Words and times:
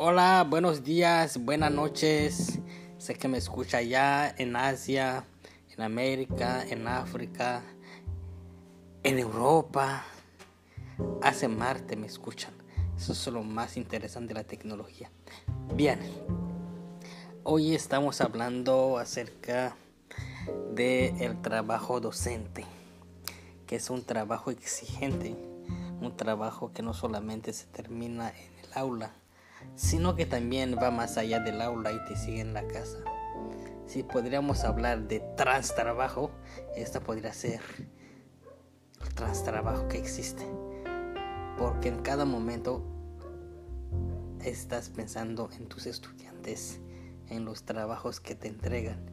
Hola, 0.00 0.46
buenos 0.48 0.84
días, 0.84 1.44
buenas 1.44 1.72
noches. 1.72 2.60
Sé 2.98 3.14
que 3.14 3.26
me 3.26 3.36
escucha 3.36 3.82
ya 3.82 4.32
en 4.38 4.54
Asia, 4.54 5.24
en 5.76 5.82
América, 5.82 6.64
en 6.64 6.86
África, 6.86 7.64
en 9.02 9.18
Europa. 9.18 10.04
Hace 11.20 11.48
Marte 11.48 11.96
me 11.96 12.06
escuchan. 12.06 12.52
Eso 12.96 13.10
es 13.10 13.26
lo 13.26 13.42
más 13.42 13.76
interesante 13.76 14.34
de 14.34 14.34
la 14.34 14.46
tecnología. 14.46 15.10
Bien, 15.74 15.98
hoy 17.42 17.74
estamos 17.74 18.20
hablando 18.20 18.98
acerca 18.98 19.74
del 20.76 21.20
el 21.20 21.42
trabajo 21.42 21.98
docente, 21.98 22.64
que 23.66 23.74
es 23.74 23.90
un 23.90 24.04
trabajo 24.04 24.52
exigente, 24.52 25.34
un 26.00 26.16
trabajo 26.16 26.72
que 26.72 26.84
no 26.84 26.94
solamente 26.94 27.52
se 27.52 27.66
termina 27.66 28.28
en 28.28 28.64
el 28.64 28.72
aula, 28.74 29.12
sino 29.74 30.14
que 30.14 30.26
también 30.26 30.76
va 30.80 30.90
más 30.90 31.16
allá 31.18 31.40
del 31.40 31.60
aula 31.60 31.92
y 31.92 32.04
te 32.06 32.16
sigue 32.16 32.40
en 32.40 32.54
la 32.54 32.66
casa. 32.66 32.98
Si 33.86 34.02
podríamos 34.02 34.64
hablar 34.64 35.08
de 35.08 35.20
trabajo, 35.74 36.30
esta 36.76 37.00
podría 37.00 37.32
ser 37.32 37.60
el 39.00 39.42
trabajo 39.44 39.88
que 39.88 39.98
existe. 39.98 40.44
Porque 41.56 41.88
en 41.88 42.02
cada 42.02 42.24
momento 42.24 42.84
estás 44.44 44.90
pensando 44.90 45.48
en 45.56 45.68
tus 45.68 45.86
estudiantes, 45.86 46.80
en 47.28 47.44
los 47.44 47.64
trabajos 47.64 48.20
que 48.20 48.34
te 48.34 48.48
entregan, 48.48 49.10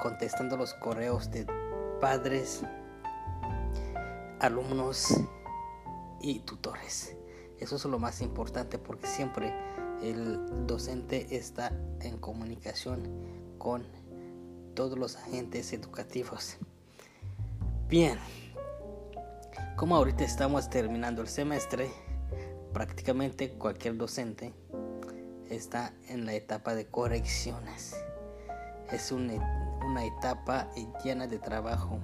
contestando 0.00 0.56
los 0.56 0.74
correos 0.74 1.30
de 1.30 1.46
padres, 2.00 2.62
alumnos 4.40 5.14
y 6.20 6.40
tutores. 6.40 7.19
Eso 7.60 7.76
es 7.76 7.84
lo 7.84 7.98
más 7.98 8.22
importante 8.22 8.78
porque 8.78 9.06
siempre 9.06 9.54
el 10.02 10.66
docente 10.66 11.36
está 11.36 11.72
en 12.00 12.16
comunicación 12.16 13.02
con 13.58 13.84
todos 14.74 14.98
los 14.98 15.16
agentes 15.16 15.72
educativos. 15.74 16.56
Bien, 17.88 18.18
como 19.76 19.96
ahorita 19.96 20.24
estamos 20.24 20.70
terminando 20.70 21.20
el 21.20 21.28
semestre, 21.28 21.90
prácticamente 22.72 23.50
cualquier 23.50 23.96
docente 23.98 24.54
está 25.50 25.92
en 26.08 26.24
la 26.24 26.32
etapa 26.32 26.74
de 26.74 26.86
correcciones. 26.86 27.94
Es 28.90 29.12
una, 29.12 29.34
una 29.84 30.06
etapa 30.06 30.70
llena 31.04 31.26
de 31.26 31.38
trabajo 31.38 31.98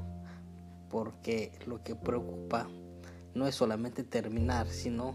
porque 0.90 1.52
lo 1.66 1.82
que 1.82 1.94
preocupa 1.94 2.68
no 3.34 3.46
es 3.46 3.54
solamente 3.54 4.04
terminar, 4.04 4.68
sino 4.68 5.14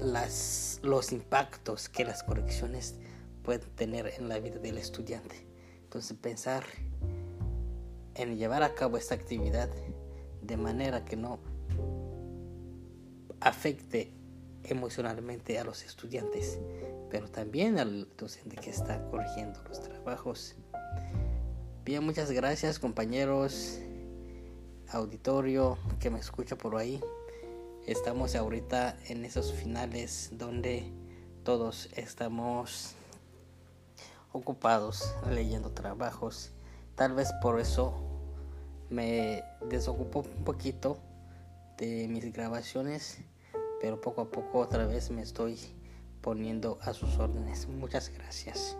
las, 0.00 0.80
los 0.82 1.12
impactos 1.12 1.88
que 1.88 2.04
las 2.04 2.22
correcciones 2.22 2.96
pueden 3.42 3.70
tener 3.74 4.12
en 4.18 4.28
la 4.28 4.38
vida 4.38 4.58
del 4.58 4.78
estudiante. 4.78 5.46
Entonces 5.82 6.16
pensar 6.16 6.64
en 8.14 8.36
llevar 8.36 8.62
a 8.62 8.74
cabo 8.74 8.96
esta 8.96 9.14
actividad 9.14 9.70
de 10.42 10.56
manera 10.56 11.04
que 11.04 11.16
no 11.16 11.38
afecte 13.40 14.12
emocionalmente 14.64 15.58
a 15.58 15.64
los 15.64 15.84
estudiantes, 15.84 16.58
pero 17.10 17.28
también 17.30 17.78
al 17.78 18.08
docente 18.16 18.56
que 18.56 18.70
está 18.70 19.02
corrigiendo 19.10 19.62
los 19.64 19.80
trabajos. 19.80 20.56
Bien, 21.84 22.04
muchas 22.04 22.30
gracias 22.30 22.78
compañeros, 22.78 23.80
auditorio 24.90 25.78
que 26.00 26.10
me 26.10 26.18
escucha 26.18 26.56
por 26.56 26.76
ahí. 26.76 27.00
Estamos 27.88 28.34
ahorita 28.34 28.98
en 29.06 29.24
esos 29.24 29.50
finales 29.50 30.28
donde 30.32 30.92
todos 31.42 31.88
estamos 31.96 32.92
ocupados 34.30 35.14
leyendo 35.30 35.70
trabajos. 35.70 36.52
Tal 36.96 37.14
vez 37.14 37.32
por 37.40 37.58
eso 37.58 37.94
me 38.90 39.42
desocupo 39.70 40.18
un 40.20 40.44
poquito 40.44 40.98
de 41.78 42.08
mis 42.08 42.30
grabaciones, 42.30 43.20
pero 43.80 43.98
poco 44.02 44.20
a 44.20 44.30
poco 44.30 44.58
otra 44.58 44.84
vez 44.84 45.10
me 45.10 45.22
estoy 45.22 45.58
poniendo 46.20 46.78
a 46.82 46.92
sus 46.92 47.16
órdenes. 47.16 47.68
Muchas 47.68 48.10
gracias. 48.10 48.76